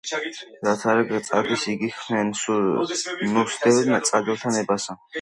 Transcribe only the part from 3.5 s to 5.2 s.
სდევ წადილთა ნებასა